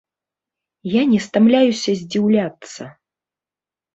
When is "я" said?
0.99-1.03